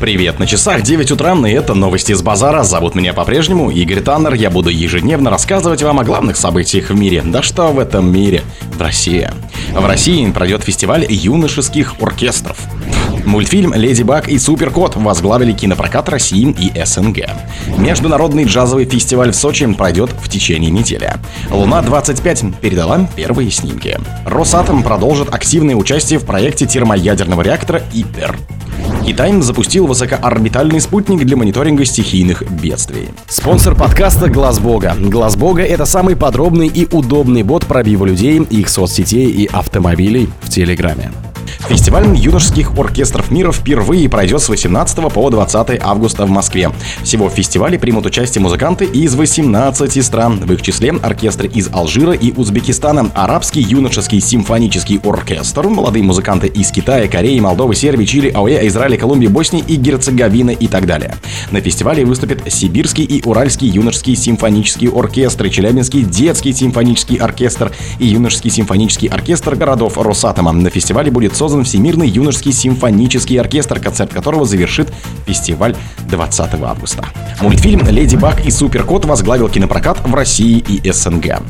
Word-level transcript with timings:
Привет, 0.00 0.38
на 0.38 0.46
часах 0.46 0.82
9 0.82 1.10
утра, 1.12 1.34
и 1.48 1.52
это 1.52 1.72
новости 1.72 2.12
с 2.12 2.20
базара. 2.20 2.64
Зовут 2.64 2.94
меня 2.94 3.14
по-прежнему 3.14 3.70
Игорь 3.70 4.00
Таннер. 4.00 4.34
Я 4.34 4.50
буду 4.50 4.68
ежедневно 4.68 5.30
рассказывать 5.30 5.82
вам 5.82 5.98
о 5.98 6.04
главных 6.04 6.36
событиях 6.36 6.90
в 6.90 6.94
мире. 6.94 7.22
Да 7.24 7.42
что 7.42 7.68
в 7.68 7.78
этом 7.78 8.12
мире? 8.12 8.42
В 8.74 8.82
России. 8.82 9.30
В 9.72 9.86
России 9.86 10.30
пройдет 10.30 10.64
фестиваль 10.64 11.06
юношеских 11.08 11.94
оркестров. 11.98 12.58
Мультфильм 13.24 13.72
«Леди 13.72 14.02
Баг» 14.02 14.28
и 14.28 14.38
«Супер 14.38 14.70
Кот» 14.70 14.96
возглавили 14.96 15.52
кинопрокат 15.52 16.10
России 16.10 16.54
и 16.58 16.84
СНГ. 16.84 17.30
Международный 17.78 18.44
джазовый 18.44 18.84
фестиваль 18.84 19.32
в 19.32 19.36
Сочи 19.36 19.66
пройдет 19.72 20.10
в 20.22 20.28
течение 20.28 20.70
недели. 20.70 21.14
«Луна-25» 21.50 22.60
передала 22.60 23.08
первые 23.16 23.50
снимки. 23.50 23.98
«Росатом» 24.26 24.82
продолжит 24.82 25.34
активное 25.34 25.74
участие 25.74 26.18
в 26.18 26.26
проекте 26.26 26.66
термоядерного 26.66 27.40
реактора 27.40 27.82
«ИТЕР». 27.92 28.36
Китай 29.06 29.40
запустил 29.40 29.86
высокоорбитальный 29.86 30.80
спутник 30.80 31.24
для 31.24 31.36
мониторинга 31.36 31.84
стихийных 31.84 32.42
бедствий. 32.50 33.08
Спонсор 33.28 33.76
подкаста 33.76 34.28
Глаз 34.28 34.58
Бога. 34.58 34.96
Глаз 34.98 35.36
Бога 35.36 35.62
это 35.62 35.84
самый 35.84 36.16
подробный 36.16 36.66
и 36.66 36.88
удобный 36.90 37.44
бот 37.44 37.66
пробива 37.66 38.04
людей, 38.04 38.40
их 38.42 38.68
соцсетей 38.68 39.30
и 39.30 39.46
автомобилей 39.46 40.28
в 40.40 40.50
Телеграме. 40.50 41.12
Фестиваль 41.68 42.16
юношеских 42.16 42.78
оркестров 42.78 43.32
мира 43.32 43.50
впервые 43.50 44.08
пройдет 44.08 44.40
с 44.40 44.48
18 44.48 45.12
по 45.12 45.30
20 45.30 45.80
августа 45.82 46.24
в 46.24 46.30
Москве. 46.30 46.70
Всего 47.02 47.28
в 47.28 47.32
фестивале 47.32 47.76
примут 47.76 48.06
участие 48.06 48.40
музыканты 48.40 48.84
из 48.84 49.16
18 49.16 50.04
стран, 50.04 50.38
в 50.38 50.52
их 50.52 50.62
числе 50.62 50.92
оркестры 51.02 51.48
из 51.48 51.68
Алжира 51.72 52.12
и 52.12 52.32
Узбекистана, 52.32 53.10
Арабский 53.14 53.62
юношеский 53.62 54.20
симфонический 54.20 55.00
оркестр, 55.02 55.66
молодые 55.66 56.04
музыканты 56.04 56.46
из 56.46 56.70
Китая, 56.70 57.08
Кореи, 57.08 57.40
Молдовы, 57.40 57.74
Сербии, 57.74 58.04
Чили, 58.04 58.30
АОЭ, 58.30 58.68
Израиля, 58.68 58.96
Колумбии, 58.96 59.26
Боснии 59.26 59.64
и 59.66 59.74
Герцеговины 59.74 60.54
и 60.54 60.68
так 60.68 60.86
далее. 60.86 61.16
На 61.50 61.60
фестивале 61.60 62.04
выступят 62.04 62.42
Сибирский 62.52 63.04
и 63.04 63.26
Уральский 63.26 63.68
юношеские 63.68 64.14
симфонические 64.14 64.92
оркестры, 64.92 65.50
Челябинский 65.50 66.02
детский 66.02 66.52
симфонический 66.52 67.16
оркестр 67.16 67.72
и 67.98 68.06
юношеский 68.06 68.52
симфонический 68.52 69.08
оркестр 69.08 69.56
городов 69.56 69.98
Росатома. 69.98 70.52
На 70.52 70.70
фестивале 70.70 71.10
будет 71.10 71.34
создан 71.34 71.55
создан 71.56 71.64
Всемирный 71.64 72.08
юношеский 72.08 72.52
симфонический 72.52 73.40
оркестр, 73.40 73.80
концерт 73.80 74.12
которого 74.12 74.44
завершит 74.44 74.92
фестиваль 75.26 75.74
20 76.10 76.54
августа. 76.62 77.06
Мультфильм 77.40 77.86
«Леди 77.88 78.16
Баг 78.16 78.44
и 78.44 78.50
Супер 78.50 78.84
Кот» 78.84 79.04
возглавил 79.04 79.48
кинопрокат 79.48 80.06
в 80.06 80.14
России 80.14 80.58
и 80.58 80.90
СНГ. 80.90 81.40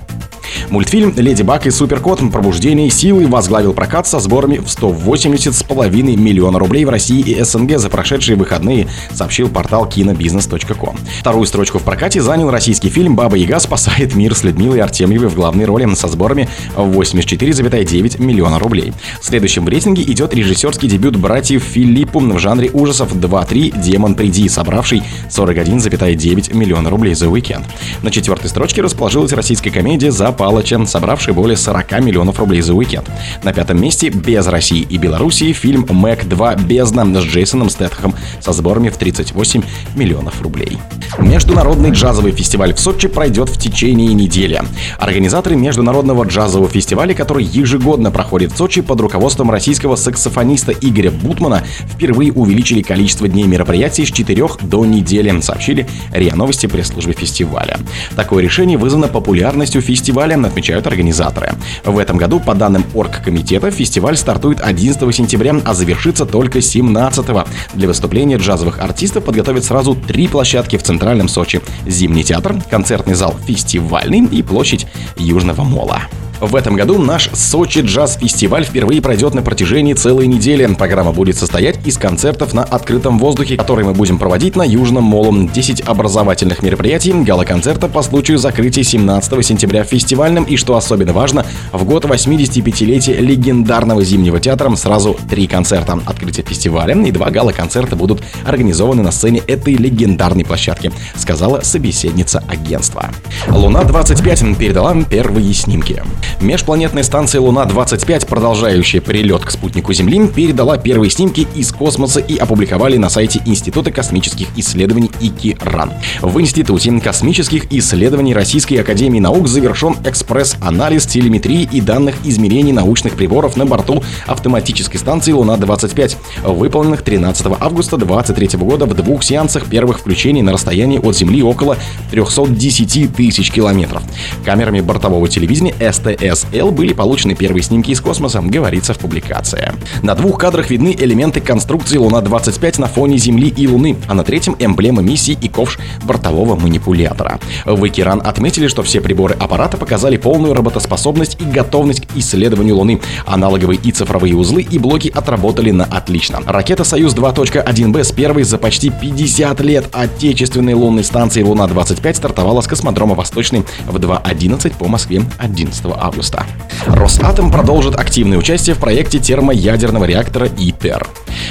Мультфильм 0.70 1.14
«Леди 1.16 1.42
Баг 1.42 1.66
и 1.66 1.70
Суперкот. 1.70 2.20
Пробуждение 2.32 2.90
силы» 2.90 3.26
возглавил 3.26 3.72
прокат 3.72 4.06
со 4.06 4.20
сборами 4.20 4.58
в 4.58 4.66
180,5 4.66 6.16
миллиона 6.16 6.58
рублей 6.58 6.84
в 6.84 6.90
России 6.90 7.20
и 7.20 7.42
СНГ 7.42 7.78
за 7.78 7.88
прошедшие 7.88 8.36
выходные, 8.36 8.88
сообщил 9.12 9.48
портал 9.48 9.88
кинобизнес.ком. 9.88 10.96
Вторую 11.20 11.46
строчку 11.46 11.78
в 11.78 11.82
прокате 11.82 12.20
занял 12.20 12.50
российский 12.50 12.90
фильм 12.90 13.16
«Баба 13.16 13.36
Яга 13.36 13.60
спасает 13.60 14.14
мир» 14.14 14.34
с 14.34 14.44
Людмилой 14.44 14.80
Артемьевой 14.80 15.28
в 15.28 15.34
главной 15.34 15.64
роли 15.64 15.86
со 15.94 16.08
сборами 16.08 16.48
в 16.74 16.98
84,9 16.98 18.22
миллиона 18.22 18.58
рублей. 18.58 18.92
Следующим 19.20 19.64
в 19.64 19.68
рейтинге 19.68 20.02
идет 20.02 20.34
режиссерский 20.34 20.88
дебют 20.88 21.16
братьев 21.16 21.62
Филиппу 21.62 22.20
в 22.20 22.38
жанре 22.38 22.70
ужасов 22.72 23.14
2-3 23.14 23.80
«Демон 23.80 24.14
приди», 24.14 24.48
собравший 24.48 25.02
41,9 25.30 26.54
миллиона 26.54 26.90
рублей 26.90 27.14
за 27.14 27.28
уикенд. 27.28 27.66
На 28.02 28.10
четвертой 28.10 28.50
строчке 28.50 28.82
расположилась 28.82 29.32
российская 29.32 29.70
комедия 29.70 30.10
«За 30.10 30.32
Палыча, 30.56 30.86
собравший 30.86 31.34
более 31.34 31.58
40 31.58 32.00
миллионов 32.00 32.38
рублей 32.38 32.62
за 32.62 32.72
уикенд. 32.72 33.10
На 33.42 33.52
пятом 33.52 33.78
месте 33.78 34.08
без 34.08 34.46
России 34.46 34.80
и 34.80 34.96
Белоруссии 34.96 35.52
фильм 35.52 35.86
«Мэг 35.90 36.26
2. 36.26 36.54
Бездна» 36.56 37.04
с 37.20 37.24
Джейсоном 37.24 37.68
Стэтхом 37.68 38.14
со 38.40 38.52
сборами 38.52 38.88
в 38.88 38.96
38 38.96 39.62
миллионов 39.94 40.40
рублей. 40.40 40.78
Международный 41.18 41.90
джазовый 41.90 42.32
фестиваль 42.32 42.74
в 42.74 42.80
Сочи 42.80 43.08
пройдет 43.08 43.50
в 43.50 43.58
течение 43.58 44.14
недели. 44.14 44.62
Организаторы 44.98 45.56
Международного 45.56 46.24
джазового 46.24 46.70
фестиваля, 46.70 47.14
который 47.14 47.44
ежегодно 47.44 48.10
проходит 48.10 48.52
в 48.52 48.56
Сочи 48.56 48.80
под 48.80 49.00
руководством 49.00 49.50
российского 49.50 49.96
саксофониста 49.96 50.72
Игоря 50.72 51.10
Бутмана, 51.10 51.64
впервые 51.92 52.32
увеличили 52.32 52.80
количество 52.82 53.28
дней 53.28 53.44
мероприятий 53.44 54.06
с 54.06 54.10
4 54.10 54.46
до 54.62 54.84
недели, 54.84 55.38
сообщили 55.40 55.86
РИА 56.12 56.34
Новости 56.34 56.66
пресс-службы 56.66 57.12
фестиваля. 57.12 57.78
Такое 58.14 58.42
решение 58.42 58.78
вызвано 58.78 59.08
популярностью 59.08 59.82
фестиваля 59.82 60.35
фестиваля, 60.36 60.46
отмечают 60.46 60.86
организаторы. 60.86 61.52
В 61.84 61.98
этом 61.98 62.16
году, 62.16 62.40
по 62.40 62.54
данным 62.54 62.84
оргкомитета, 62.94 63.70
фестиваль 63.70 64.16
стартует 64.16 64.60
11 64.60 65.14
сентября, 65.14 65.56
а 65.64 65.74
завершится 65.74 66.26
только 66.26 66.60
17 66.60 67.28
-го. 67.28 67.46
Для 67.74 67.88
выступления 67.88 68.36
джазовых 68.36 68.78
артистов 68.80 69.24
подготовят 69.24 69.64
сразу 69.64 69.94
три 69.94 70.28
площадки 70.28 70.76
в 70.76 70.82
Центральном 70.82 71.28
Сочи. 71.28 71.60
Зимний 71.86 72.24
театр, 72.24 72.56
концертный 72.70 73.14
зал 73.14 73.34
«Фестивальный» 73.46 74.24
и 74.24 74.42
площадь 74.42 74.86
Южного 75.16 75.62
Мола. 75.62 76.02
В 76.40 76.54
этом 76.54 76.76
году 76.76 76.98
наш 76.98 77.30
Сочи 77.32 77.80
Джаз 77.80 78.18
Фестиваль 78.20 78.64
впервые 78.64 79.00
пройдет 79.00 79.32
на 79.32 79.40
протяжении 79.42 79.94
целой 79.94 80.26
недели. 80.26 80.66
Программа 80.66 81.12
будет 81.12 81.38
состоять 81.38 81.78
из 81.86 81.96
концертов 81.96 82.52
на 82.52 82.62
открытом 82.62 83.18
воздухе, 83.18 83.56
которые 83.56 83.86
мы 83.86 83.94
будем 83.94 84.18
проводить 84.18 84.54
на 84.54 84.62
Южном 84.62 85.04
Молом. 85.04 85.48
10 85.48 85.80
образовательных 85.86 86.62
мероприятий, 86.62 87.12
гала-концерта 87.12 87.88
по 87.88 88.02
случаю 88.02 88.36
закрытия 88.36 88.82
17 88.82 89.46
сентября 89.46 89.84
фестивальным 89.84 90.44
и, 90.44 90.56
что 90.56 90.76
особенно 90.76 91.14
важно, 91.14 91.46
в 91.72 91.84
год 91.84 92.04
85-летия 92.04 93.18
легендарного 93.18 94.04
зимнего 94.04 94.38
театра 94.38 94.74
сразу 94.76 95.16
три 95.30 95.46
концерта. 95.46 95.98
Открытие 96.04 96.44
фестиваля 96.44 96.94
и 96.94 97.10
два 97.12 97.30
гала-концерта 97.30 97.96
будут 97.96 98.22
организованы 98.44 99.02
на 99.02 99.10
сцене 99.10 99.40
этой 99.46 99.74
легендарной 99.74 100.44
площадки, 100.44 100.92
сказала 101.14 101.60
собеседница 101.62 102.44
агентства. 102.46 103.10
Луна-25 103.48 104.56
передала 104.56 104.94
первые 105.04 105.54
снимки. 105.54 106.02
Межпланетная 106.40 107.02
станция 107.02 107.40
Луна-25, 107.40 108.26
продолжающая 108.26 109.00
прилет 109.00 109.44
к 109.44 109.50
спутнику 109.50 109.92
Земли, 109.92 110.26
передала 110.28 110.78
первые 110.78 111.10
снимки 111.10 111.46
из 111.54 111.72
космоса 111.72 112.20
и 112.20 112.36
опубликовали 112.36 112.96
на 112.96 113.10
сайте 113.10 113.42
Института 113.44 113.90
космических 113.90 114.48
исследований 114.56 115.10
ИКИРАН. 115.20 115.92
В 116.22 116.40
Институте 116.40 116.86
космических 117.00 117.72
исследований 117.72 118.34
Российской 118.34 118.74
Академии 118.76 119.18
Наук 119.18 119.48
завершен 119.48 119.96
экспресс-анализ 120.04 121.06
телеметрии 121.06 121.68
и 121.70 121.80
данных 121.80 122.14
измерений 122.24 122.72
научных 122.72 123.14
приборов 123.14 123.56
на 123.56 123.66
борту 123.66 124.02
автоматической 124.26 125.00
станции 125.00 125.32
Луна-25, 125.32 126.16
выполненных 126.44 127.02
13 127.02 127.46
августа 127.58 127.96
2023 127.96 128.58
года 128.58 128.86
в 128.86 128.94
двух 128.94 129.22
сеансах 129.22 129.66
первых 129.66 130.00
включений 130.00 130.42
на 130.42 130.52
расстоянии 130.52 130.98
от 130.98 131.16
Земли 131.16 131.42
около 131.42 131.76
310 132.10 133.14
тысяч 133.14 133.50
километров. 133.50 134.02
Камерами 134.44 134.80
бортового 134.80 135.28
телевидения 135.28 135.74
СТ 135.92 136.15
СЛ 136.18 136.70
были 136.70 136.92
получены 136.92 137.34
первые 137.34 137.62
снимки 137.62 137.90
из 137.90 138.00
космоса, 138.00 138.40
говорится 138.40 138.94
в 138.94 138.98
публикации. 138.98 139.72
На 140.02 140.14
двух 140.14 140.38
кадрах 140.38 140.70
видны 140.70 140.96
элементы 140.98 141.40
конструкции 141.40 141.98
Луна-25 141.98 142.80
на 142.80 142.86
фоне 142.86 143.18
Земли 143.18 143.48
и 143.48 143.68
Луны, 143.68 143.96
а 144.08 144.14
на 144.14 144.24
третьем 144.24 144.56
эмблема 144.58 145.02
миссии 145.02 145.36
и 145.40 145.48
ковш 145.48 145.78
бортового 146.04 146.56
манипулятора. 146.56 147.38
В 147.64 147.86
Экиран 147.86 148.22
отметили, 148.24 148.68
что 148.68 148.82
все 148.82 149.00
приборы 149.00 149.36
аппарата 149.38 149.76
показали 149.76 150.16
полную 150.16 150.54
работоспособность 150.54 151.40
и 151.40 151.44
готовность 151.44 152.06
к 152.06 152.16
исследованию 152.16 152.76
Луны. 152.76 153.00
Аналоговые 153.26 153.78
и 153.82 153.92
цифровые 153.92 154.34
узлы 154.34 154.62
и 154.62 154.78
блоки 154.78 155.12
отработали 155.14 155.70
на 155.70 155.84
отлично. 155.84 156.40
Ракета 156.46 156.84
«Союз 156.84 157.14
2.1Б» 157.14 158.04
с 158.04 158.12
первой 158.12 158.42
за 158.44 158.58
почти 158.58 158.90
50 158.90 159.60
лет 159.60 159.86
отечественной 159.92 160.74
лунной 160.74 161.04
станции 161.04 161.42
«Луна-25» 161.42 162.14
стартовала 162.14 162.60
с 162.60 162.66
космодрома 162.66 163.14
«Восточный» 163.14 163.64
в 163.86 163.96
2.11 163.96 164.74
по 164.78 164.88
Москве 164.88 165.22
11 165.38 165.84
августа 165.86 166.05
августа. 166.06 166.46
Росатом 166.86 167.50
продолжит 167.50 167.96
активное 167.96 168.38
участие 168.38 168.74
в 168.74 168.78
проекте 168.78 169.18
термоядерного 169.18 170.04
реактора 170.04 170.48
ИТЕР. 170.56 171.06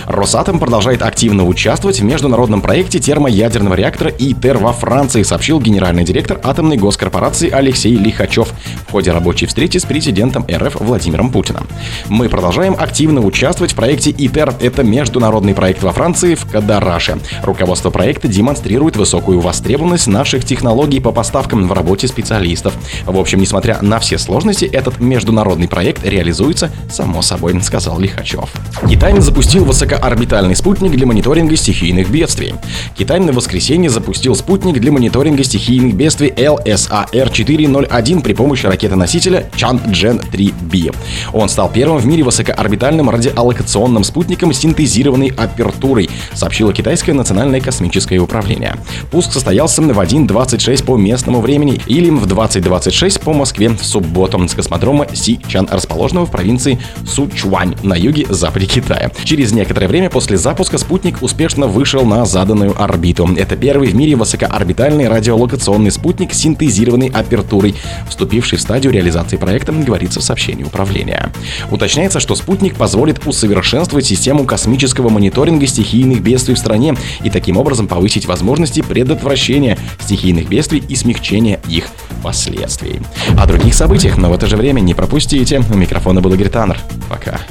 Росатом 0.07 0.59
продолжает 0.59 1.01
активно 1.01 1.45
участвовать 1.45 1.99
в 1.99 2.03
международном 2.03 2.61
проекте 2.61 2.99
термоядерного 2.99 3.73
реактора 3.73 4.11
ИТЕР 4.17 4.57
во 4.57 4.71
Франции, 4.71 5.23
сообщил 5.23 5.59
генеральный 5.59 6.03
директор 6.03 6.39
атомной 6.43 6.77
госкорпорации 6.77 7.49
Алексей 7.49 7.95
Лихачев 7.95 8.53
ходе 8.95 9.11
рабочей 9.11 9.45
встречи 9.45 9.77
с 9.77 9.83
президентом 9.83 10.45
РФ 10.49 10.77
Владимиром 10.79 11.29
Путиным. 11.29 11.67
Мы 12.07 12.29
продолжаем 12.29 12.77
активно 12.79 13.19
участвовать 13.19 13.73
в 13.73 13.75
проекте 13.75 14.09
ИТЕР. 14.11 14.53
Это 14.61 14.85
международный 14.85 15.53
проект 15.53 15.83
во 15.83 15.91
Франции 15.91 16.35
в 16.35 16.45
Кадараше. 16.45 17.17
Руководство 17.43 17.89
проекта 17.89 18.29
демонстрирует 18.29 18.95
высокую 18.95 19.41
востребованность 19.41 20.07
наших 20.07 20.45
технологий 20.45 21.01
по 21.01 21.11
поставкам 21.11 21.67
в 21.67 21.73
работе 21.73 22.07
специалистов. 22.07 22.73
В 23.05 23.19
общем, 23.19 23.41
несмотря 23.41 23.81
на 23.81 23.99
все 23.99 24.17
сложности, 24.17 24.63
этот 24.63 25.01
международный 25.01 25.67
проект 25.67 26.05
реализуется 26.05 26.71
само 26.89 27.21
собой, 27.21 27.61
сказал 27.63 27.99
Лихачев. 27.99 28.49
Китай 28.89 29.19
запустил 29.19 29.65
высокоорбитальный 29.65 30.55
спутник 30.55 30.91
для 30.91 31.05
мониторинга 31.05 31.57
стихийных 31.57 32.09
бедствий. 32.09 32.55
Китай 32.97 33.19
на 33.19 33.33
воскресенье 33.33 33.89
запустил 33.89 34.35
спутник 34.35 34.79
для 34.79 34.93
мониторинга 34.93 35.43
стихийных 35.43 35.95
бедствий 35.95 36.29
LSAR-401 36.29 38.21
при 38.21 38.31
помощи 38.31 38.67
ракеты-носителя 38.85 39.49
Chang'e-3B. 39.55 40.95
Он 41.33 41.49
стал 41.49 41.69
первым 41.71 41.97
в 41.97 42.05
мире 42.05 42.23
высокоорбитальным 42.23 43.09
радиолокационным 43.09 44.03
спутником 44.03 44.53
с 44.53 44.59
синтезированной 44.59 45.33
апертурой, 45.35 46.09
сообщило 46.33 46.73
китайское 46.73 47.15
национальное 47.15 47.61
космическое 47.61 48.19
управление. 48.19 48.75
Пуск 49.11 49.33
состоялся 49.33 49.81
в 49.81 49.99
1.26 49.99 50.83
по 50.83 50.97
местному 50.97 51.41
времени 51.41 51.81
или 51.87 52.09
в 52.09 52.25
20.26 52.25 53.23
по 53.23 53.33
Москве 53.33 53.69
в 53.69 53.83
субботу 53.83 54.35
с 54.47 54.53
космодрома 54.53 55.07
Си-Чан, 55.13 55.67
расположенного 55.71 56.25
в 56.25 56.31
провинции 56.31 56.79
Сучуань 57.07 57.75
на 57.83 57.95
юге-западе 57.95 58.65
Китая. 58.65 59.11
Через 59.23 59.51
некоторое 59.53 59.87
время 59.87 60.09
после 60.09 60.37
запуска 60.37 60.77
спутник 60.77 61.21
успешно 61.21 61.67
вышел 61.67 62.05
на 62.05 62.25
заданную 62.25 62.81
орбиту. 62.81 63.29
Это 63.37 63.55
первый 63.55 63.89
в 63.89 63.95
мире 63.95 64.15
высокоорбитальный 64.15 65.07
радиолокационный 65.07 65.91
спутник 65.91 66.33
с 66.33 66.37
синтезированной 66.37 67.09
апертурой, 67.09 67.75
вступивший 68.09 68.57
в 68.57 68.61
стадию 68.65 68.91
реализации 68.91 69.37
проекта, 69.37 69.71
говорится 69.71 70.19
в 70.19 70.23
сообщении 70.23 70.63
управления. 70.63 71.31
Уточняется, 71.69 72.19
что 72.19 72.33
спутник 72.33 72.75
позволит 72.75 73.27
усовершенствовать 73.27 74.07
систему 74.07 74.43
космического 74.45 75.09
мониторинга 75.09 75.67
стихийных 75.67 76.21
бедствий 76.21 76.55
в 76.55 76.59
стране 76.59 76.95
и 77.23 77.29
таким 77.29 77.57
образом 77.57 77.87
повысить 77.87 78.25
возможности 78.25 78.81
предотвращения 78.81 79.77
стихийных 79.99 80.49
бедствий 80.49 80.83
и 80.87 80.95
смягчения 80.95 81.59
их 81.69 81.89
последствий. 82.23 83.01
О 83.37 83.45
других 83.45 83.75
событиях, 83.75 84.17
но 84.17 84.29
в 84.29 84.33
это 84.33 84.47
же 84.47 84.57
время 84.57 84.79
не 84.79 84.95
пропустите. 84.95 85.61
У 85.71 85.77
микрофона 85.77 86.21
был 86.21 86.33
Игорь 86.33 86.49
Таннер. 86.49 86.79
Пока. 87.07 87.41